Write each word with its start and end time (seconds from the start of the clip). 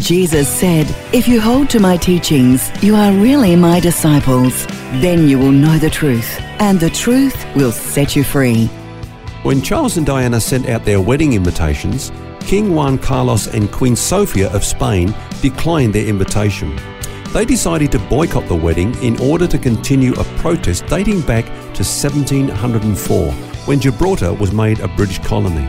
Jesus 0.00 0.46
said, 0.46 0.86
If 1.14 1.26
you 1.26 1.40
hold 1.40 1.70
to 1.70 1.80
my 1.80 1.96
teachings, 1.96 2.70
you 2.82 2.94
are 2.94 3.12
really 3.12 3.56
my 3.56 3.80
disciples. 3.80 4.66
Then 5.00 5.26
you 5.26 5.38
will 5.38 5.52
know 5.52 5.78
the 5.78 5.88
truth, 5.88 6.38
and 6.60 6.78
the 6.78 6.90
truth 6.90 7.46
will 7.56 7.72
set 7.72 8.14
you 8.14 8.22
free. 8.22 8.66
When 9.42 9.62
Charles 9.62 9.96
and 9.96 10.04
Diana 10.04 10.38
sent 10.38 10.68
out 10.68 10.84
their 10.84 11.00
wedding 11.00 11.32
invitations, 11.32 12.12
King 12.40 12.74
Juan 12.74 12.98
Carlos 12.98 13.46
and 13.46 13.72
Queen 13.72 13.96
Sofia 13.96 14.52
of 14.52 14.64
Spain 14.64 15.14
declined 15.40 15.94
their 15.94 16.06
invitation. 16.06 16.78
They 17.32 17.46
decided 17.46 17.90
to 17.92 17.98
boycott 17.98 18.48
the 18.48 18.54
wedding 18.54 18.94
in 19.02 19.18
order 19.18 19.46
to 19.46 19.58
continue 19.58 20.12
a 20.12 20.24
protest 20.38 20.86
dating 20.88 21.22
back 21.22 21.46
to 21.46 21.82
1704, 21.82 23.32
when 23.32 23.80
Gibraltar 23.80 24.34
was 24.34 24.52
made 24.52 24.80
a 24.80 24.88
British 24.88 25.20
colony. 25.20 25.66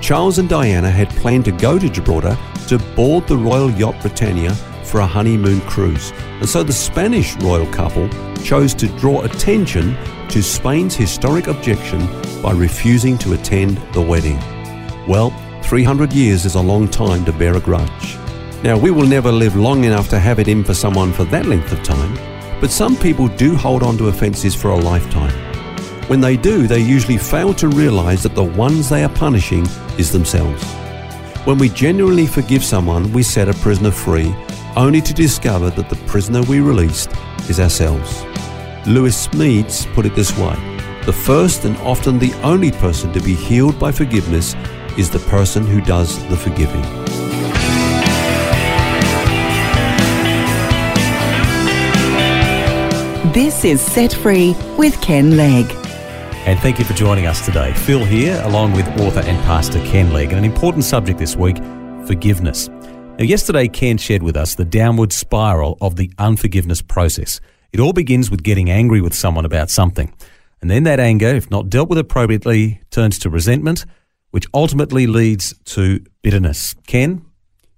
Charles 0.00 0.38
and 0.38 0.48
Diana 0.48 0.90
had 0.90 1.10
planned 1.10 1.44
to 1.46 1.52
go 1.52 1.80
to 1.80 1.88
Gibraltar 1.88 2.38
to 2.66 2.78
board 2.94 3.26
the 3.26 3.36
royal 3.36 3.70
yacht 3.70 4.00
Britannia 4.00 4.54
for 4.84 5.00
a 5.00 5.06
honeymoon 5.06 5.60
cruise, 5.62 6.12
and 6.40 6.48
so 6.48 6.62
the 6.62 6.72
Spanish 6.72 7.36
royal 7.36 7.66
couple 7.72 8.08
chose 8.42 8.74
to 8.74 8.88
draw 8.98 9.22
attention 9.22 9.96
to 10.28 10.42
Spain's 10.42 10.94
historic 10.94 11.46
objection 11.46 12.06
by 12.42 12.52
refusing 12.52 13.18
to 13.18 13.32
attend 13.32 13.78
the 13.92 14.00
wedding. 14.00 14.38
Well, 15.08 15.30
300 15.62 16.12
years 16.12 16.44
is 16.44 16.54
a 16.54 16.60
long 16.60 16.88
time 16.88 17.24
to 17.24 17.32
bear 17.32 17.56
a 17.56 17.60
grudge. 17.60 18.16
Now, 18.62 18.78
we 18.78 18.90
will 18.90 19.06
never 19.06 19.30
live 19.30 19.56
long 19.56 19.84
enough 19.84 20.08
to 20.10 20.18
have 20.18 20.38
it 20.38 20.48
in 20.48 20.64
for 20.64 20.74
someone 20.74 21.12
for 21.12 21.24
that 21.24 21.46
length 21.46 21.72
of 21.72 21.82
time, 21.82 22.14
but 22.60 22.70
some 22.70 22.96
people 22.96 23.28
do 23.28 23.54
hold 23.54 23.82
on 23.82 23.98
to 23.98 24.08
offences 24.08 24.54
for 24.54 24.70
a 24.70 24.76
lifetime. 24.76 25.34
When 26.08 26.20
they 26.20 26.36
do, 26.36 26.66
they 26.66 26.78
usually 26.78 27.18
fail 27.18 27.52
to 27.54 27.68
realize 27.68 28.22
that 28.22 28.34
the 28.34 28.44
ones 28.44 28.88
they 28.88 29.02
are 29.02 29.08
punishing 29.08 29.66
is 29.98 30.12
themselves. 30.12 30.64
When 31.46 31.58
we 31.58 31.68
genuinely 31.68 32.26
forgive 32.26 32.64
someone, 32.64 33.12
we 33.12 33.22
set 33.22 33.48
a 33.48 33.54
prisoner 33.54 33.92
free, 33.92 34.34
only 34.74 35.00
to 35.00 35.14
discover 35.14 35.70
that 35.70 35.88
the 35.88 35.94
prisoner 36.08 36.42
we 36.42 36.58
released 36.58 37.12
is 37.48 37.60
ourselves. 37.60 38.24
Lewis 38.84 39.28
Smedes 39.28 39.86
put 39.94 40.06
it 40.06 40.16
this 40.16 40.36
way 40.36 40.56
The 41.04 41.12
first 41.12 41.64
and 41.64 41.76
often 41.76 42.18
the 42.18 42.34
only 42.42 42.72
person 42.72 43.12
to 43.12 43.20
be 43.20 43.36
healed 43.36 43.78
by 43.78 43.92
forgiveness 43.92 44.56
is 44.98 45.08
the 45.08 45.20
person 45.20 45.64
who 45.64 45.80
does 45.80 46.18
the 46.26 46.36
forgiving. 46.36 46.82
This 53.32 53.64
is 53.64 53.80
Set 53.80 54.12
Free 54.12 54.56
with 54.76 55.00
Ken 55.00 55.36
Legg. 55.36 55.75
And 56.46 56.60
thank 56.60 56.78
you 56.78 56.84
for 56.84 56.94
joining 56.94 57.26
us 57.26 57.44
today. 57.44 57.72
Phil 57.72 58.04
here, 58.04 58.40
along 58.44 58.72
with 58.72 58.86
author 59.00 59.18
and 59.18 59.36
pastor 59.42 59.80
Ken 59.80 60.12
Legg, 60.12 60.28
and 60.28 60.38
an 60.38 60.44
important 60.44 60.84
subject 60.84 61.18
this 61.18 61.34
week 61.34 61.56
forgiveness. 62.06 62.68
Now, 62.68 63.24
yesterday, 63.24 63.66
Ken 63.66 63.98
shared 63.98 64.22
with 64.22 64.36
us 64.36 64.54
the 64.54 64.64
downward 64.64 65.12
spiral 65.12 65.76
of 65.80 65.96
the 65.96 66.08
unforgiveness 66.18 66.82
process. 66.82 67.40
It 67.72 67.80
all 67.80 67.92
begins 67.92 68.30
with 68.30 68.44
getting 68.44 68.70
angry 68.70 69.00
with 69.00 69.12
someone 69.12 69.44
about 69.44 69.70
something. 69.70 70.14
And 70.60 70.70
then 70.70 70.84
that 70.84 71.00
anger, 71.00 71.26
if 71.26 71.50
not 71.50 71.68
dealt 71.68 71.88
with 71.88 71.98
appropriately, 71.98 72.80
turns 72.90 73.18
to 73.18 73.28
resentment, 73.28 73.84
which 74.30 74.46
ultimately 74.54 75.08
leads 75.08 75.52
to 75.64 75.98
bitterness. 76.22 76.76
Ken? 76.86 77.26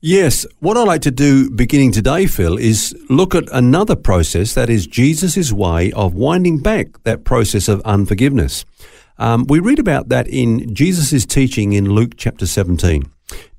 Yes, 0.00 0.46
what 0.60 0.76
I 0.76 0.84
like 0.84 1.00
to 1.02 1.10
do 1.10 1.50
beginning 1.50 1.90
today, 1.90 2.26
Phil, 2.26 2.56
is 2.56 2.96
look 3.10 3.34
at 3.34 3.48
another 3.50 3.96
process 3.96 4.54
that 4.54 4.70
is 4.70 4.86
Jesus' 4.86 5.50
way 5.50 5.90
of 5.90 6.14
winding 6.14 6.58
back 6.58 7.02
that 7.02 7.24
process 7.24 7.66
of 7.66 7.80
unforgiveness. 7.80 8.64
Um, 9.18 9.44
we 9.48 9.58
read 9.58 9.80
about 9.80 10.08
that 10.10 10.28
in 10.28 10.72
Jesus' 10.72 11.26
teaching 11.26 11.72
in 11.72 11.90
Luke 11.90 12.12
chapter 12.16 12.46
17. 12.46 13.10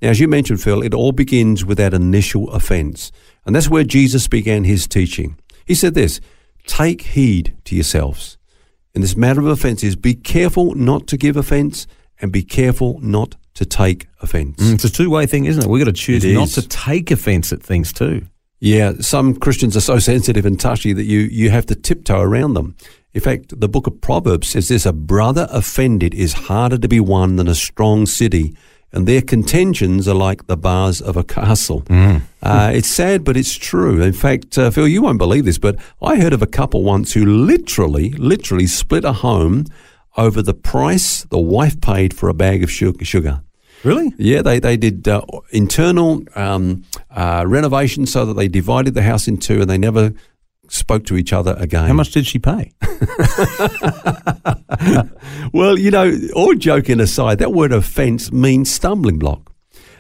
Now, 0.01 0.11
as 0.11 0.21
you 0.21 0.29
mentioned, 0.29 0.61
Phil, 0.61 0.81
it 0.81 0.93
all 0.93 1.11
begins 1.11 1.65
with 1.65 1.77
that 1.77 1.93
initial 1.93 2.49
offense. 2.51 3.11
And 3.45 3.53
that's 3.53 3.69
where 3.69 3.83
Jesus 3.83 4.29
began 4.29 4.63
his 4.63 4.87
teaching. 4.87 5.37
He 5.65 5.75
said 5.75 5.93
this 5.93 6.21
Take 6.65 7.01
heed 7.01 7.57
to 7.65 7.75
yourselves. 7.75 8.37
In 8.93 9.01
this 9.01 9.17
matter 9.17 9.41
of 9.41 9.47
offenses, 9.47 9.97
be 9.97 10.13
careful 10.13 10.73
not 10.73 11.05
to 11.07 11.17
give 11.17 11.35
offense 11.35 11.85
and 12.21 12.31
be 12.31 12.43
careful 12.43 12.99
not 13.01 13.35
to 13.55 13.65
take 13.65 14.07
offence. 14.21 14.61
Mm, 14.61 14.75
it's 14.75 14.83
a 14.85 14.91
two 14.91 15.09
way 15.09 15.25
thing, 15.25 15.45
isn't 15.45 15.63
it? 15.63 15.69
We've 15.69 15.83
got 15.83 15.93
to 15.93 16.01
choose 16.01 16.23
not 16.25 16.49
to 16.49 16.67
take 16.67 17.11
offence 17.11 17.51
at 17.51 17.61
things 17.61 17.91
too. 17.91 18.25
Yeah, 18.59 18.93
some 18.99 19.35
Christians 19.35 19.77
are 19.77 19.81
so 19.81 19.99
sensitive 19.99 20.45
and 20.45 20.59
touchy 20.59 20.91
that 20.93 21.03
you, 21.03 21.19
you 21.19 21.49
have 21.49 21.65
to 21.67 21.75
tiptoe 21.75 22.19
around 22.19 22.53
them. 22.55 22.75
In 23.13 23.21
fact, 23.21 23.59
the 23.59 23.69
book 23.69 23.87
of 23.87 24.01
Proverbs 24.01 24.49
says 24.49 24.67
this 24.67 24.85
a 24.85 24.93
brother 24.93 25.47
offended 25.49 26.13
is 26.13 26.33
harder 26.33 26.77
to 26.77 26.87
be 26.87 26.99
won 26.99 27.37
than 27.37 27.47
a 27.47 27.55
strong 27.55 28.05
city, 28.05 28.55
and 28.91 29.07
their 29.07 29.21
contentions 29.21 30.07
are 30.07 30.15
like 30.15 30.47
the 30.47 30.57
bars 30.57 31.01
of 31.01 31.15
a 31.15 31.23
castle. 31.23 31.81
Mm. 31.83 32.21
Uh, 32.43 32.71
it's 32.73 32.89
sad, 32.89 33.23
but 33.23 33.37
it's 33.37 33.55
true. 33.55 34.01
In 34.01 34.13
fact, 34.13 34.57
uh, 34.57 34.71
Phil, 34.71 34.87
you 34.87 35.01
won't 35.01 35.17
believe 35.17 35.45
this, 35.45 35.57
but 35.57 35.77
I 36.01 36.17
heard 36.17 36.33
of 36.33 36.41
a 36.41 36.47
couple 36.47 36.83
once 36.83 37.13
who 37.13 37.25
literally, 37.25 38.11
literally 38.11 38.67
split 38.67 39.05
a 39.05 39.13
home 39.13 39.65
over 40.19 40.41
the 40.41 40.53
price 40.53 41.23
the 41.25 41.39
wife 41.39 41.79
paid 41.79 42.13
for 42.13 42.29
a 42.29 42.33
bag 42.33 42.63
of 42.63 42.69
sugar. 42.69 43.41
Really? 43.83 44.13
Yeah, 44.17 44.41
they, 44.41 44.59
they 44.59 44.75
did 44.75 45.07
uh, 45.07 45.21
internal 45.51 46.21
um, 46.35 46.83
uh, 47.09 47.45
renovation 47.47 48.05
so 48.05 48.25
that 48.25 48.33
they 48.33 48.49
divided 48.49 48.93
the 48.93 49.01
house 49.01 49.29
in 49.29 49.37
two 49.37 49.61
and 49.61 49.69
they 49.69 49.77
never 49.77 50.11
spoke 50.67 51.05
to 51.05 51.15
each 51.15 51.31
other 51.31 51.55
again. 51.57 51.87
How 51.87 51.93
much 51.93 52.11
did 52.11 52.27
she 52.27 52.39
pay? 52.39 52.73
well, 55.53 55.79
you 55.79 55.91
know, 55.91 56.13
all 56.35 56.53
joking 56.55 56.99
aside, 56.99 57.39
that 57.39 57.53
word 57.53 57.71
offence 57.71 58.33
means 58.33 58.69
stumbling 58.69 59.17
block. 59.17 59.53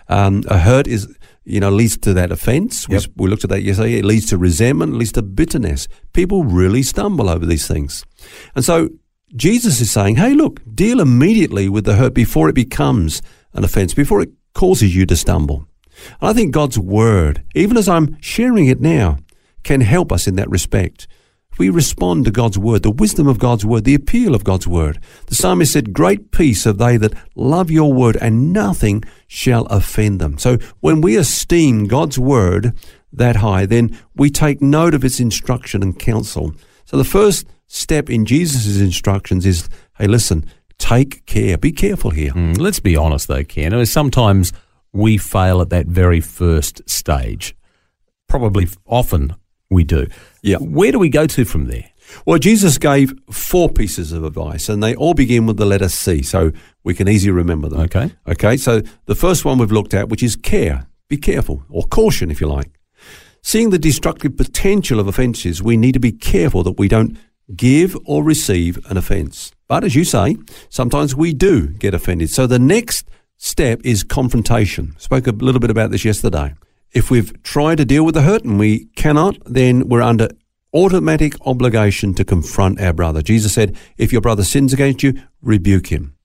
Um, 0.09 0.43
a 0.47 0.57
hurt 0.59 0.87
is, 0.87 1.07
you 1.45 1.61
know, 1.61 1.69
leads 1.69 1.97
to 1.99 2.13
that 2.15 2.33
offence. 2.33 2.85
Yep. 2.89 3.03
We, 3.15 3.23
we 3.23 3.29
looked 3.29 3.45
at 3.45 3.49
that 3.51 3.61
yesterday. 3.61 3.93
It 3.93 4.03
leads 4.03 4.25
to 4.27 4.37
resentment, 4.37 4.95
it 4.95 4.97
leads 4.97 5.13
to 5.13 5.21
bitterness. 5.21 5.87
People 6.11 6.43
really 6.43 6.83
stumble 6.83 7.29
over 7.29 7.45
these 7.45 7.65
things. 7.65 8.05
And 8.55 8.65
so 8.65 8.89
Jesus 9.35 9.79
is 9.79 9.91
saying, 9.91 10.15
hey, 10.15 10.33
look, 10.33 10.61
deal 10.73 10.99
immediately 10.99 11.69
with 11.69 11.85
the 11.85 11.95
hurt 11.95 12.13
before 12.13 12.49
it 12.49 12.55
becomes 12.55 13.21
an 13.53 13.63
offense, 13.63 13.93
before 13.93 14.21
it 14.21 14.29
causes 14.53 14.95
you 14.95 15.05
to 15.05 15.15
stumble. 15.15 15.65
And 16.21 16.29
I 16.29 16.33
think 16.33 16.53
God's 16.53 16.79
word, 16.79 17.43
even 17.55 17.77
as 17.77 17.87
I'm 17.87 18.19
sharing 18.21 18.67
it 18.67 18.81
now, 18.81 19.17
can 19.63 19.81
help 19.81 20.11
us 20.11 20.27
in 20.27 20.35
that 20.35 20.49
respect. 20.49 21.07
If 21.51 21.59
we 21.59 21.69
respond 21.69 22.25
to 22.25 22.31
God's 22.31 22.57
word, 22.57 22.83
the 22.83 22.91
wisdom 22.91 23.27
of 23.27 23.39
God's 23.39 23.65
word, 23.65 23.83
the 23.83 23.95
appeal 23.95 24.33
of 24.33 24.43
God's 24.43 24.67
word. 24.67 24.99
The 25.27 25.35
psalmist 25.35 25.73
said, 25.73 25.93
Great 25.93 26.31
peace 26.31 26.65
are 26.65 26.73
they 26.73 26.97
that 26.97 27.13
love 27.35 27.69
your 27.69 27.91
word, 27.91 28.17
and 28.21 28.53
nothing 28.53 29.03
shall 29.27 29.65
offend 29.65 30.21
them. 30.21 30.37
So 30.37 30.57
when 30.79 31.01
we 31.01 31.17
esteem 31.17 31.85
God's 31.85 32.17
word 32.17 32.73
that 33.11 33.37
high, 33.37 33.65
then 33.65 33.97
we 34.15 34.29
take 34.29 34.61
note 34.61 34.93
of 34.93 35.03
its 35.03 35.19
instruction 35.19 35.83
and 35.83 35.97
counsel. 35.97 36.53
So 36.85 36.97
the 36.97 37.03
first 37.03 37.45
step 37.69 38.09
in 38.09 38.25
Jesus' 38.25 38.81
instructions 38.81 39.45
is, 39.45 39.69
hey, 39.97 40.07
listen, 40.07 40.45
take 40.77 41.25
care. 41.25 41.57
Be 41.57 41.71
careful 41.71 42.11
here. 42.11 42.33
Mm, 42.33 42.57
let's 42.57 42.81
be 42.81 42.97
honest, 42.97 43.29
though, 43.29 43.43
Ken. 43.43 43.85
Sometimes 43.85 44.51
we 44.91 45.17
fail 45.17 45.61
at 45.61 45.69
that 45.69 45.85
very 45.85 46.19
first 46.19 46.81
stage. 46.89 47.55
Probably 48.27 48.67
often 48.85 49.35
we 49.69 49.83
do. 49.83 50.07
Yeah. 50.41 50.57
Where 50.57 50.91
do 50.91 50.99
we 50.99 51.09
go 51.09 51.27
to 51.27 51.45
from 51.45 51.65
there? 51.65 51.85
Well, 52.25 52.39
Jesus 52.39 52.79
gave 52.79 53.13
four 53.31 53.69
pieces 53.69 54.11
of 54.11 54.23
advice, 54.23 54.67
and 54.67 54.81
they 54.81 54.95
all 54.95 55.13
begin 55.13 55.45
with 55.45 55.57
the 55.57 55.65
letter 55.65 55.89
C, 55.89 56.23
so 56.23 56.51
we 56.83 56.95
can 56.95 57.07
easily 57.07 57.31
remember 57.31 57.69
them. 57.69 57.81
Okay. 57.81 58.11
Okay, 58.27 58.57
so 58.57 58.81
the 59.05 59.13
first 59.13 59.45
one 59.45 59.59
we've 59.59 59.71
looked 59.71 59.93
at, 59.93 60.09
which 60.09 60.23
is 60.23 60.35
care. 60.35 60.87
Be 61.07 61.17
careful, 61.17 61.63
or 61.69 61.83
caution, 61.83 62.31
if 62.31 62.41
you 62.41 62.47
like. 62.47 62.79
Seeing 63.43 63.69
the 63.69 63.79
destructive 63.79 64.37
potential 64.37 64.99
of 64.99 65.07
offences, 65.07 65.61
we 65.61 65.77
need 65.77 65.93
to 65.93 65.99
be 65.99 66.11
careful 66.11 66.63
that 66.63 66.79
we 66.79 66.87
don't 66.87 67.15
give 67.55 67.97
or 68.05 68.23
receive 68.23 68.79
an 68.89 68.97
offence. 68.97 69.51
But 69.67 69.83
as 69.83 69.95
you 69.95 70.03
say, 70.03 70.37
sometimes 70.69 71.15
we 71.15 71.33
do 71.33 71.67
get 71.67 71.93
offended. 71.93 72.29
So 72.29 72.47
the 72.47 72.59
next 72.59 73.07
step 73.37 73.81
is 73.83 74.03
confrontation. 74.03 74.95
Spoke 74.97 75.27
a 75.27 75.31
little 75.31 75.59
bit 75.59 75.71
about 75.71 75.91
this 75.91 76.05
yesterday. 76.05 76.53
If 76.91 77.11
we've 77.11 77.41
tried 77.43 77.77
to 77.77 77.85
deal 77.85 78.03
with 78.03 78.15
the 78.15 78.23
hurt 78.23 78.43
and 78.43 78.57
we 78.57 78.85
cannot, 78.95 79.37
then 79.45 79.87
we're 79.87 80.01
under 80.01 80.29
automatic 80.73 81.33
obligation 81.45 82.13
to 82.15 82.25
confront 82.25 82.79
our 82.79 82.93
brother. 82.93 83.21
Jesus 83.21 83.53
said, 83.53 83.75
if 83.97 84.11
your 84.11 84.21
brother 84.21 84.43
sins 84.43 84.73
against 84.73 85.03
you, 85.03 85.13
rebuke 85.41 85.87
him. 85.87 86.15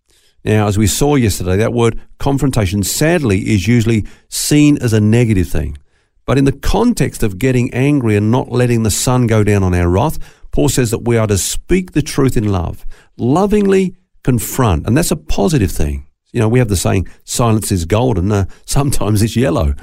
Now, 0.45 0.67
as 0.67 0.77
we 0.77 0.87
saw 0.87 1.15
yesterday, 1.15 1.57
that 1.57 1.73
word 1.73 1.99
confrontation 2.19 2.83
sadly 2.83 3.41
is 3.49 3.67
usually 3.67 4.07
seen 4.29 4.77
as 4.83 4.93
a 4.93 5.01
negative 5.01 5.49
thing. 5.49 5.79
But 6.27 6.39
in 6.39 6.45
the 6.45 6.53
context 6.53 7.23
of 7.23 7.39
getting 7.39 7.73
angry 7.73 8.17
and 8.17 8.31
not 8.31 8.51
letting 8.51 8.83
the 8.83 8.91
sun 8.91 9.27
go 9.27 9.45
down 9.45 9.63
on 9.63 9.75
our 9.75 9.89
wrath, 9.89 10.19
Paul 10.55 10.69
says 10.69 10.93
that 10.93 11.01
we 11.01 11.17
are 11.17 11.27
to 11.27 11.37
speak 11.37 11.93
the 11.93 12.01
truth 12.01 12.37
in 12.37 12.53
love, 12.53 12.87
lovingly 13.17 13.97
confront, 14.23 14.87
and 14.87 14.97
that's 14.97 15.11
a 15.11 15.17
positive 15.17 15.73
thing. 15.73 16.07
You 16.33 16.39
know, 16.39 16.49
we 16.49 16.61
have 16.61 16.69
the 16.69 16.77
saying, 16.77 17.09
silence 17.25 17.73
is 17.73 17.85
golden. 17.87 18.31
Uh, 18.31 18.45
sometimes 18.65 19.21
it's 19.21 19.35
yellow. 19.35 19.75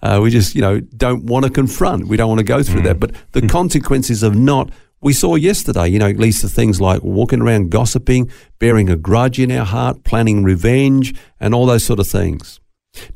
Uh, 0.00 0.20
we 0.22 0.30
just, 0.30 0.54
you 0.54 0.60
know, 0.60 0.78
don't 0.78 1.24
want 1.24 1.44
to 1.46 1.50
confront. 1.50 2.06
We 2.06 2.16
don't 2.16 2.28
want 2.28 2.38
to 2.38 2.44
go 2.44 2.62
through 2.62 2.82
mm. 2.82 2.84
that. 2.84 3.00
But 3.00 3.16
the 3.32 3.40
mm. 3.40 3.50
consequences 3.50 4.22
of 4.22 4.36
not, 4.36 4.70
we 5.00 5.12
saw 5.12 5.34
yesterday, 5.34 5.88
you 5.88 5.98
know, 5.98 6.08
at 6.08 6.18
least 6.18 6.42
the 6.42 6.48
things 6.48 6.80
like 6.80 7.02
walking 7.02 7.42
around 7.42 7.72
gossiping, 7.72 8.30
bearing 8.60 8.88
a 8.88 8.96
grudge 8.96 9.40
in 9.40 9.50
our 9.50 9.66
heart, 9.66 10.04
planning 10.04 10.44
revenge, 10.44 11.16
and 11.40 11.52
all 11.52 11.66
those 11.66 11.82
sort 11.82 11.98
of 11.98 12.06
things. 12.06 12.60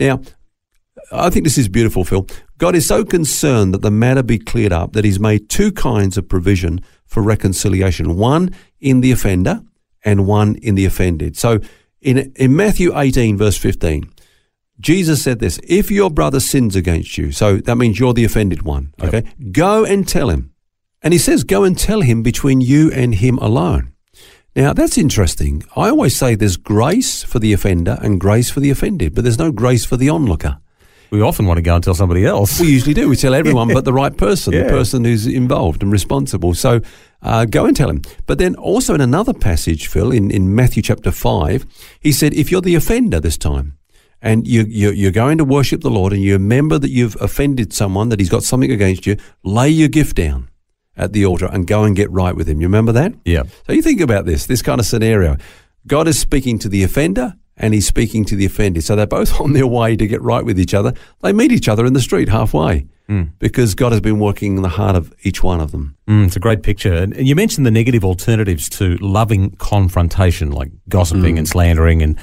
Now, 0.01 0.23
I 1.13 1.31
think 1.31 1.45
this 1.45 1.59
is 1.59 1.69
beautiful, 1.69 2.05
Phil. 2.05 2.27
God 2.59 2.75
is 2.75 2.87
so 2.87 3.05
concerned 3.05 3.75
that 3.75 3.83
the 3.83 3.91
matter 3.91 4.23
be 4.23 4.39
cleared 4.39 4.73
up 4.73 4.93
that 4.95 5.05
He's 5.05 5.21
made 5.21 5.49
two 5.49 5.71
kinds 5.71 6.17
of 6.17 6.29
provision 6.29 6.81
for 7.07 7.23
reconciliation 7.23 8.17
one 8.17 8.55
in 8.81 9.01
the 9.01 9.13
offender 9.13 9.63
and 10.05 10.27
one 10.27 10.57
in 10.57 10.75
the 10.75 10.85
offended. 10.85 11.37
So 11.37 11.61
in, 12.01 12.33
in 12.37 12.55
Matthew 12.55 12.97
18, 12.97 13.37
verse 13.37 13.57
15, 13.57 14.11
Jesus 14.79 15.23
said 15.23 15.39
this 15.39 15.59
If 15.65 15.91
your 15.91 16.11
brother 16.11 16.41
sins 16.41 16.77
against 16.77 17.17
you, 17.19 17.33
so 17.33 17.57
that 17.59 17.77
means 17.77 17.99
you're 17.99 18.15
the 18.15 18.25
offended 18.25 18.63
one, 18.63 18.93
okay, 19.03 19.25
go 19.51 19.85
and 19.85 20.07
tell 20.07 20.31
him. 20.31 20.53
And 21.03 21.13
He 21.13 21.19
says, 21.19 21.45
go 21.45 21.65
and 21.65 21.79
tell 21.79 22.01
him 22.01 22.23
between 22.23 22.61
you 22.61 22.91
and 22.91 23.15
him 23.15 23.39
alone. 23.39 23.93
Now, 24.55 24.73
that's 24.73 24.97
interesting. 24.97 25.63
I 25.77 25.91
always 25.91 26.17
say 26.17 26.35
there's 26.35 26.57
grace 26.57 27.23
for 27.23 27.39
the 27.39 27.53
offender 27.53 27.99
and 28.01 28.19
grace 28.19 28.51
for 28.51 28.61
the 28.61 28.71
offended, 28.71 29.15
but 29.15 29.23
there's 29.23 29.39
no 29.39 29.53
grace 29.53 29.85
for 29.85 29.99
the 29.99 30.09
onlooker. 30.09 30.59
We 31.17 31.23
often 31.23 31.47
want 31.47 31.57
to 31.57 31.63
go 31.63 31.75
and 31.75 31.83
tell 31.83 31.95
somebody 31.95 32.27
else. 32.27 32.61
We 32.61 32.69
usually 32.69 32.93
do. 32.93 33.09
We 33.09 33.17
tell 33.17 33.35
everyone 33.43 33.69
but 33.69 33.87
the 33.87 33.93
right 33.93 34.15
person, 34.15 34.53
yeah. 34.53 34.65
the 34.65 34.69
person 34.69 35.05
who's 35.05 35.27
involved 35.27 35.83
and 35.83 35.91
responsible. 35.91 36.53
So 36.53 36.83
uh, 37.23 37.47
go 37.47 37.65
and 37.65 37.75
tell 37.75 37.89
him. 37.89 38.03
But 38.27 38.37
then 38.37 38.55
also 38.57 38.95
in 38.95 39.01
another 39.01 39.33
passage, 39.33 39.87
Phil, 39.87 40.13
in, 40.13 40.31
in 40.31 40.55
Matthew 40.55 40.83
chapter 40.83 41.11
5, 41.11 41.65
he 42.01 42.13
said, 42.13 42.35
if 42.35 42.51
you're 42.51 42.61
the 42.61 42.75
offender 42.75 43.19
this 43.19 43.39
time, 43.39 43.79
and 44.21 44.47
you, 44.47 44.65
you, 44.65 44.91
you're 44.91 45.13
going 45.13 45.39
to 45.39 45.45
worship 45.45 45.83
the 45.83 45.91
Lord 45.91 46.13
and 46.13 46.23
you 46.23 46.33
remember 46.33 46.79
that 46.79 46.91
you've 46.91 47.17
offended 47.21 47.73
someone, 47.73 48.09
that 48.09 48.19
he's 48.19 48.29
got 48.29 48.43
something 48.43 48.73
against 48.73 49.07
you, 49.07 49.17
lay 49.43 49.69
your 49.69 49.89
gift 49.89 50.17
down 50.17 50.49
at 50.97 51.13
the 51.13 51.25
altar 51.25 51.47
and 51.47 51.67
go 51.67 51.85
and 51.85 51.95
get 51.95 52.11
right 52.11 52.35
with 52.35 52.49
him. 52.49 52.61
You 52.61 52.67
remember 52.67 52.93
that? 52.93 53.15
Yeah. 53.25 53.45
So 53.67 53.73
you 53.73 53.83
think 53.83 54.01
about 54.01 54.25
this, 54.25 54.47
this 54.47 54.63
kind 54.63 54.81
of 54.81 54.87
scenario. 54.87 55.37
God 55.87 56.09
is 56.09 56.19
speaking 56.19 56.59
to 56.61 56.69
the 56.69 56.83
offender 56.83 57.35
and 57.57 57.75
he's 57.75 57.87
speaking 57.87 58.25
to 58.27 58.37
the 58.37 58.45
offender. 58.45 58.81
So 58.81 58.97
they're 58.97 59.07
both 59.07 59.41
on 59.41 59.53
their 59.53 59.67
way 59.67 59.97
to 59.97 60.07
get 60.07 60.23
right 60.23 60.45
with 60.45 60.59
each 60.59 60.75
other. 60.75 60.93
They 61.23 61.33
meet 61.33 61.53
each 61.53 61.69
other 61.69 61.87
in 61.87 61.93
the 61.93 62.01
street 62.01 62.29
halfway 62.29 62.87
mm. 63.09 63.31
because 63.39 63.75
God 63.75 63.93
has 63.93 64.01
been 64.01 64.19
working 64.19 64.57
in 64.57 64.63
the 64.63 64.69
heart 64.69 64.97
of 64.97 65.13
each 65.23 65.43
one 65.43 65.61
of 65.61 65.73
them. 65.73 65.97
Mm, 66.09 66.27
it's 66.27 66.37
a 66.37 66.41
great 66.41 66.63
picture. 66.63 66.93
And 66.93 67.27
you 67.27 67.35
mentioned 67.35 67.67
the 67.67 67.71
negative 67.71 68.05
alternatives 68.05 68.69
to 68.71 68.97
loving 68.99 69.51
confrontation, 69.57 70.51
like 70.51 70.71
gossiping 70.89 71.37
mm. 71.37 71.39
and 71.39 71.49
slandering 71.49 72.03
and 72.03 72.19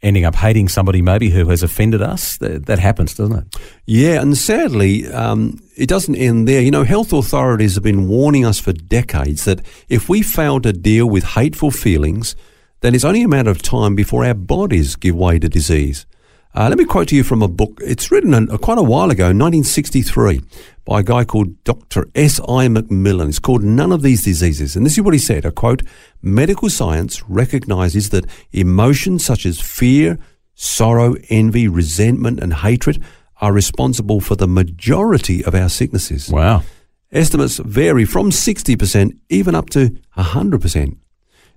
ending 0.00 0.24
up 0.24 0.36
hating 0.36 0.68
somebody 0.68 1.02
maybe 1.02 1.28
who 1.28 1.48
has 1.48 1.62
offended 1.62 2.00
us. 2.00 2.36
That, 2.38 2.66
that 2.66 2.78
happens, 2.78 3.14
doesn't 3.14 3.36
it? 3.36 3.56
Yeah, 3.86 4.20
and 4.20 4.36
sadly, 4.36 5.08
um, 5.08 5.60
it 5.76 5.88
doesn't 5.88 6.14
end 6.14 6.46
there. 6.46 6.60
You 6.60 6.70
know, 6.70 6.84
health 6.84 7.12
authorities 7.12 7.74
have 7.74 7.82
been 7.82 8.08
warning 8.08 8.44
us 8.44 8.60
for 8.60 8.72
decades 8.72 9.44
that 9.44 9.60
if 9.88 10.08
we 10.08 10.22
fail 10.22 10.60
to 10.60 10.72
deal 10.72 11.08
with 11.08 11.24
hateful 11.24 11.70
feelings, 11.70 12.36
then 12.80 12.94
it's 12.94 13.04
only 13.04 13.22
a 13.22 13.28
matter 13.28 13.50
of 13.50 13.62
time 13.62 13.94
before 13.94 14.24
our 14.24 14.34
bodies 14.34 14.96
give 14.96 15.14
way 15.14 15.38
to 15.38 15.48
disease. 15.48 16.06
Uh, 16.54 16.68
let 16.68 16.78
me 16.78 16.84
quote 16.84 17.08
to 17.08 17.16
you 17.16 17.22
from 17.22 17.42
a 17.42 17.48
book. 17.48 17.78
It's 17.84 18.10
written 18.10 18.32
in, 18.32 18.50
uh, 18.50 18.56
quite 18.56 18.78
a 18.78 18.82
while 18.82 19.10
ago, 19.10 19.26
1963, 19.26 20.40
by 20.84 21.00
a 21.00 21.02
guy 21.02 21.24
called 21.24 21.62
Dr. 21.64 22.08
S.I. 22.14 22.66
McMillen. 22.68 23.28
It's 23.28 23.38
called 23.38 23.62
None 23.62 23.92
of 23.92 24.02
These 24.02 24.24
Diseases. 24.24 24.74
And 24.74 24.86
this 24.86 24.94
is 24.94 25.02
what 25.02 25.12
he 25.12 25.20
said. 25.20 25.44
I 25.44 25.50
quote, 25.50 25.82
medical 26.22 26.70
science 26.70 27.22
recognizes 27.28 28.10
that 28.10 28.26
emotions 28.50 29.24
such 29.24 29.44
as 29.44 29.60
fear, 29.60 30.18
sorrow, 30.54 31.16
envy, 31.28 31.68
resentment, 31.68 32.40
and 32.40 32.54
hatred 32.54 33.02
are 33.40 33.52
responsible 33.52 34.20
for 34.20 34.34
the 34.34 34.48
majority 34.48 35.44
of 35.44 35.54
our 35.54 35.68
sicknesses. 35.68 36.30
Wow. 36.30 36.62
Estimates 37.12 37.58
vary 37.58 38.04
from 38.04 38.30
60% 38.30 39.16
even 39.28 39.54
up 39.54 39.70
to 39.70 39.96
100%. 40.16 40.96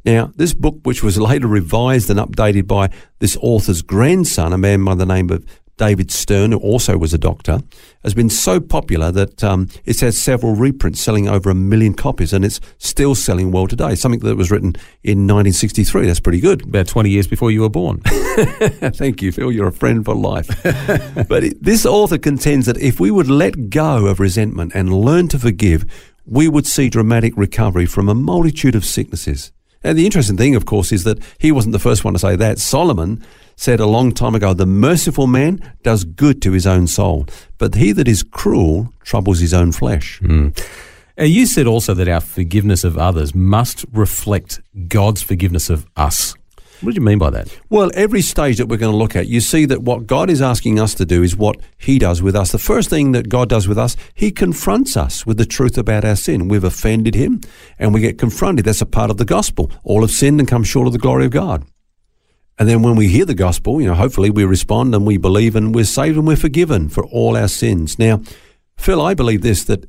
Now, 0.05 0.31
this 0.35 0.53
book, 0.53 0.79
which 0.83 1.03
was 1.03 1.17
later 1.17 1.47
revised 1.47 2.09
and 2.09 2.19
updated 2.19 2.67
by 2.67 2.89
this 3.19 3.37
author's 3.41 3.81
grandson, 3.81 4.53
a 4.53 4.57
man 4.57 4.83
by 4.83 4.95
the 4.95 5.05
name 5.05 5.29
of 5.29 5.45
David 5.81 6.11
Stern, 6.11 6.51
who 6.51 6.59
also 6.59 6.95
was 6.95 7.11
a 7.11 7.17
doctor, 7.17 7.59
has 8.03 8.13
been 8.13 8.29
so 8.29 8.59
popular 8.59 9.11
that 9.11 9.43
um, 9.43 9.67
it's 9.83 10.01
had 10.01 10.13
several 10.13 10.53
reprints 10.53 11.01
selling 11.01 11.27
over 11.27 11.49
a 11.49 11.55
million 11.55 11.95
copies 11.95 12.33
and 12.33 12.45
it's 12.45 12.61
still 12.77 13.15
selling 13.15 13.51
well 13.51 13.65
today. 13.65 13.95
Something 13.95 14.19
that 14.19 14.35
was 14.35 14.51
written 14.51 14.75
in 15.03 15.25
1963. 15.25 16.05
That's 16.05 16.19
pretty 16.19 16.39
good. 16.39 16.67
About 16.67 16.87
20 16.87 17.09
years 17.09 17.25
before 17.25 17.49
you 17.49 17.61
were 17.61 17.69
born. 17.69 17.99
Thank 18.05 19.23
you, 19.23 19.31
Phil. 19.31 19.51
You're 19.51 19.69
a 19.69 19.73
friend 19.73 20.05
for 20.05 20.13
life. 20.13 20.47
but 21.27 21.45
it, 21.45 21.63
this 21.63 21.83
author 21.85 22.19
contends 22.19 22.67
that 22.67 22.77
if 22.77 22.99
we 22.99 23.09
would 23.09 23.29
let 23.29 23.71
go 23.71 24.05
of 24.05 24.19
resentment 24.19 24.73
and 24.75 24.93
learn 24.93 25.29
to 25.29 25.39
forgive, 25.39 25.85
we 26.27 26.47
would 26.47 26.67
see 26.67 26.89
dramatic 26.89 27.33
recovery 27.35 27.87
from 27.87 28.07
a 28.07 28.13
multitude 28.13 28.75
of 28.75 28.85
sicknesses. 28.85 29.51
And 29.83 29.97
the 29.97 30.05
interesting 30.05 30.37
thing, 30.37 30.55
of 30.55 30.65
course, 30.65 30.91
is 30.91 31.03
that 31.05 31.19
he 31.39 31.51
wasn't 31.51 31.73
the 31.73 31.79
first 31.79 32.03
one 32.03 32.13
to 32.13 32.19
say 32.19 32.35
that. 32.35 32.59
Solomon 32.59 33.23
said 33.55 33.79
a 33.79 33.85
long 33.85 34.11
time 34.11 34.35
ago, 34.35 34.53
the 34.53 34.65
merciful 34.65 35.27
man 35.27 35.59
does 35.83 36.03
good 36.03 36.41
to 36.43 36.51
his 36.51 36.67
own 36.67 36.87
soul, 36.87 37.25
but 37.57 37.75
he 37.75 37.91
that 37.91 38.07
is 38.07 38.23
cruel 38.23 38.93
troubles 39.03 39.39
his 39.39 39.53
own 39.53 39.71
flesh. 39.71 40.19
Mm. 40.21 40.57
You 41.17 41.45
said 41.45 41.67
also 41.67 41.93
that 41.93 42.07
our 42.07 42.21
forgiveness 42.21 42.83
of 42.83 42.97
others 42.97 43.35
must 43.35 43.85
reflect 43.91 44.61
God's 44.87 45.21
forgiveness 45.21 45.69
of 45.69 45.85
us. 45.95 46.33
What 46.81 46.95
do 46.95 46.95
you 46.95 47.05
mean 47.05 47.19
by 47.19 47.29
that? 47.29 47.55
Well, 47.69 47.91
every 47.93 48.23
stage 48.23 48.57
that 48.57 48.65
we're 48.65 48.77
going 48.77 48.91
to 48.91 48.97
look 48.97 49.15
at, 49.15 49.27
you 49.27 49.39
see 49.39 49.65
that 49.65 49.83
what 49.83 50.07
God 50.07 50.31
is 50.31 50.41
asking 50.41 50.79
us 50.79 50.95
to 50.95 51.05
do 51.05 51.21
is 51.21 51.37
what 51.37 51.57
He 51.77 51.99
does 51.99 52.23
with 52.23 52.35
us. 52.35 52.51
The 52.51 52.57
first 52.57 52.89
thing 52.89 53.11
that 53.11 53.29
God 53.29 53.49
does 53.49 53.67
with 53.67 53.77
us, 53.77 53.95
He 54.15 54.31
confronts 54.31 54.97
us 54.97 55.23
with 55.23 55.37
the 55.37 55.45
truth 55.45 55.77
about 55.77 56.03
our 56.03 56.15
sin. 56.15 56.47
We've 56.47 56.63
offended 56.63 57.13
Him 57.13 57.41
and 57.77 57.93
we 57.93 57.99
get 57.99 58.17
confronted. 58.17 58.65
That's 58.65 58.81
a 58.81 58.87
part 58.87 59.11
of 59.11 59.17
the 59.17 59.25
gospel. 59.25 59.69
All 59.83 60.01
have 60.01 60.09
sinned 60.09 60.39
and 60.39 60.49
come 60.49 60.63
short 60.63 60.87
of 60.87 60.93
the 60.93 60.99
glory 60.99 61.25
of 61.25 61.31
God. 61.31 61.65
And 62.57 62.67
then 62.67 62.81
when 62.81 62.95
we 62.95 63.07
hear 63.09 63.25
the 63.25 63.35
gospel, 63.35 63.79
you 63.79 63.87
know, 63.87 63.93
hopefully 63.93 64.31
we 64.31 64.43
respond 64.43 64.95
and 64.95 65.05
we 65.05 65.17
believe 65.17 65.55
and 65.55 65.75
we're 65.75 65.85
saved 65.85 66.17
and 66.17 66.25
we're 66.25 66.35
forgiven 66.35 66.89
for 66.89 67.05
all 67.05 67.37
our 67.37 67.47
sins. 67.47 67.99
Now, 67.99 68.23
Phil, 68.75 69.01
I 69.01 69.13
believe 69.13 69.43
this 69.43 69.63
that 69.65 69.85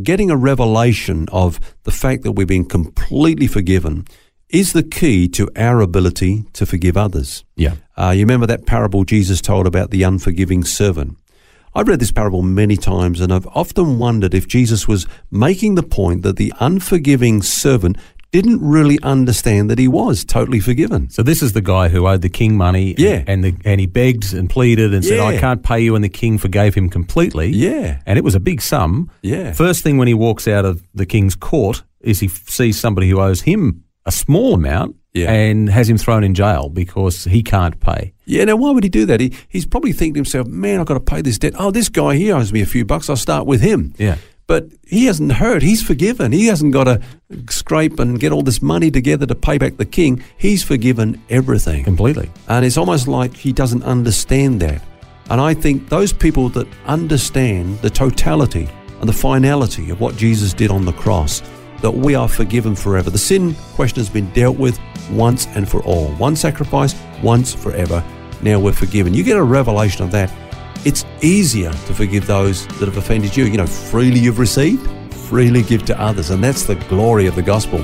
getting 0.00 0.30
a 0.30 0.36
revelation 0.36 1.26
of 1.32 1.58
the 1.82 1.90
fact 1.90 2.22
that 2.22 2.32
we've 2.32 2.46
been 2.46 2.64
completely 2.64 3.48
forgiven 3.48 4.06
is 4.48 4.72
the 4.72 4.82
key 4.82 5.28
to 5.28 5.48
our 5.56 5.80
ability 5.80 6.44
to 6.52 6.66
forgive 6.66 6.96
others. 6.96 7.44
Yeah. 7.56 7.74
Uh, 7.96 8.10
you 8.10 8.20
remember 8.20 8.46
that 8.46 8.66
parable 8.66 9.04
Jesus 9.04 9.40
told 9.40 9.66
about 9.66 9.90
the 9.90 10.02
unforgiving 10.02 10.64
servant? 10.64 11.16
I've 11.74 11.88
read 11.88 12.00
this 12.00 12.12
parable 12.12 12.42
many 12.42 12.76
times 12.76 13.20
and 13.20 13.32
I've 13.32 13.46
often 13.48 13.98
wondered 13.98 14.32
if 14.34 14.48
Jesus 14.48 14.88
was 14.88 15.06
making 15.30 15.74
the 15.74 15.82
point 15.82 16.22
that 16.22 16.36
the 16.36 16.52
unforgiving 16.58 17.42
servant 17.42 17.98
didn't 18.32 18.60
really 18.60 18.98
understand 19.02 19.70
that 19.70 19.78
he 19.78 19.88
was 19.88 20.24
totally 20.24 20.60
forgiven. 20.60 21.10
So 21.10 21.22
this 21.22 21.42
is 21.42 21.52
the 21.52 21.60
guy 21.60 21.88
who 21.88 22.06
owed 22.06 22.22
the 22.22 22.28
king 22.28 22.56
money, 22.56 22.94
yeah, 22.98 23.24
and 23.26 23.42
the, 23.42 23.56
and 23.64 23.80
he 23.80 23.86
begged 23.86 24.34
and 24.34 24.50
pleaded 24.50 24.92
and 24.92 25.04
said, 25.04 25.20
"I 25.20 25.38
can't 25.38 25.62
pay 25.62 25.80
you," 25.80 25.94
and 25.94 26.04
the 26.04 26.10
king 26.10 26.36
forgave 26.36 26.74
him 26.74 26.90
completely. 26.90 27.48
Yeah, 27.48 28.00
and 28.04 28.18
it 28.18 28.24
was 28.24 28.34
a 28.34 28.40
big 28.40 28.60
sum. 28.60 29.10
Yeah. 29.22 29.52
First 29.52 29.82
thing 29.82 29.96
when 29.96 30.08
he 30.08 30.12
walks 30.12 30.46
out 30.48 30.64
of 30.64 30.82
the 30.92 31.06
king's 31.06 31.34
court 31.34 31.82
is 32.00 32.20
he 32.20 32.28
sees 32.28 32.78
somebody 32.78 33.08
who 33.08 33.20
owes 33.20 33.42
him 33.42 33.84
a 34.06 34.12
small 34.12 34.54
amount 34.54 34.96
yeah. 35.12 35.30
and 35.30 35.68
has 35.68 35.88
him 35.88 35.98
thrown 35.98 36.24
in 36.24 36.34
jail 36.34 36.68
because 36.68 37.24
he 37.24 37.42
can't 37.42 37.78
pay. 37.80 38.12
Yeah, 38.24 38.44
now 38.44 38.56
why 38.56 38.70
would 38.70 38.84
he 38.84 38.90
do 38.90 39.04
that? 39.06 39.20
He, 39.20 39.34
he's 39.48 39.66
probably 39.66 39.92
thinking 39.92 40.14
to 40.14 40.18
himself, 40.18 40.46
man, 40.46 40.80
I've 40.80 40.86
got 40.86 40.94
to 40.94 41.00
pay 41.00 41.22
this 41.22 41.38
debt. 41.38 41.54
Oh, 41.58 41.70
this 41.70 41.88
guy 41.88 42.16
here 42.16 42.36
owes 42.36 42.52
me 42.52 42.62
a 42.62 42.66
few 42.66 42.84
bucks. 42.84 43.10
I'll 43.10 43.16
start 43.16 43.46
with 43.46 43.60
him. 43.60 43.94
Yeah. 43.98 44.16
But 44.46 44.68
he 44.86 45.06
hasn't 45.06 45.32
heard. 45.32 45.62
He's 45.62 45.82
forgiven. 45.82 46.30
He 46.30 46.46
hasn't 46.46 46.72
got 46.72 46.84
to 46.84 47.00
scrape 47.50 47.98
and 47.98 48.20
get 48.20 48.30
all 48.30 48.42
this 48.42 48.62
money 48.62 48.92
together 48.92 49.26
to 49.26 49.34
pay 49.34 49.58
back 49.58 49.76
the 49.76 49.84
king. 49.84 50.22
He's 50.38 50.62
forgiven 50.62 51.20
everything. 51.28 51.82
Completely. 51.82 52.30
And 52.46 52.64
it's 52.64 52.76
almost 52.76 53.08
like 53.08 53.34
he 53.34 53.52
doesn't 53.52 53.82
understand 53.82 54.60
that. 54.62 54.80
And 55.30 55.40
I 55.40 55.54
think 55.54 55.88
those 55.88 56.12
people 56.12 56.48
that 56.50 56.68
understand 56.86 57.80
the 57.80 57.90
totality 57.90 58.68
and 59.00 59.08
the 59.08 59.12
finality 59.12 59.90
of 59.90 60.00
what 60.00 60.16
Jesus 60.16 60.54
did 60.54 60.70
on 60.70 60.84
the 60.84 60.92
cross 60.92 61.42
that 61.80 61.90
we 61.90 62.14
are 62.14 62.28
forgiven 62.28 62.74
forever. 62.74 63.10
The 63.10 63.18
sin 63.18 63.54
question 63.74 63.98
has 63.98 64.08
been 64.08 64.30
dealt 64.30 64.58
with 64.58 64.78
once 65.10 65.46
and 65.48 65.68
for 65.68 65.82
all. 65.84 66.08
One 66.12 66.36
sacrifice, 66.36 66.94
once 67.22 67.54
forever. 67.54 68.04
Now 68.42 68.58
we're 68.58 68.72
forgiven. 68.72 69.14
You 69.14 69.24
get 69.24 69.36
a 69.36 69.42
revelation 69.42 70.04
of 70.04 70.10
that. 70.12 70.32
It's 70.84 71.04
easier 71.20 71.72
to 71.72 71.94
forgive 71.94 72.26
those 72.26 72.66
that 72.66 72.86
have 72.86 72.96
offended 72.96 73.36
you. 73.36 73.44
You 73.44 73.56
know, 73.56 73.66
freely 73.66 74.20
you've 74.20 74.38
received, 74.38 74.90
freely 75.12 75.62
give 75.62 75.84
to 75.86 76.00
others. 76.00 76.30
And 76.30 76.42
that's 76.42 76.64
the 76.64 76.76
glory 76.88 77.26
of 77.26 77.34
the 77.34 77.42
gospel. 77.42 77.78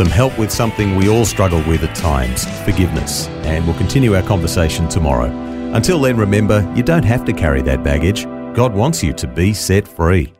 Some 0.00 0.08
help 0.08 0.38
with 0.38 0.50
something 0.50 0.96
we 0.96 1.10
all 1.10 1.26
struggle 1.26 1.62
with 1.68 1.84
at 1.84 1.94
times 1.94 2.46
forgiveness. 2.64 3.26
And 3.44 3.66
we'll 3.66 3.76
continue 3.76 4.14
our 4.14 4.22
conversation 4.22 4.88
tomorrow. 4.88 5.26
Until 5.74 6.00
then, 6.00 6.16
remember, 6.16 6.66
you 6.74 6.82
don't 6.82 7.04
have 7.04 7.26
to 7.26 7.34
carry 7.34 7.60
that 7.62 7.84
baggage. 7.84 8.24
God 8.54 8.72
wants 8.72 9.02
you 9.02 9.12
to 9.12 9.26
be 9.26 9.52
set 9.52 9.86
free. 9.86 10.32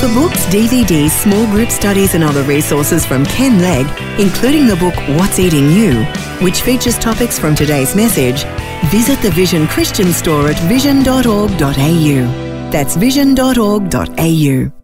For 0.00 0.08
books, 0.14 0.44
DVDs, 0.46 1.10
small 1.10 1.46
group 1.46 1.70
studies, 1.70 2.16
and 2.16 2.24
other 2.24 2.42
resources 2.42 3.06
from 3.06 3.24
Ken 3.26 3.60
Legg, 3.60 3.86
including 4.18 4.66
the 4.66 4.74
book 4.74 4.96
What's 5.16 5.38
Eating 5.38 5.70
You, 5.70 6.02
which 6.44 6.62
features 6.62 6.98
topics 6.98 7.38
from 7.38 7.54
today's 7.54 7.94
message, 7.94 8.42
visit 8.90 9.22
the 9.22 9.30
Vision 9.30 9.68
Christian 9.68 10.12
store 10.12 10.48
at 10.48 10.58
vision.org.au. 10.68 12.70
That's 12.72 12.96
vision.org.au. 12.96 14.75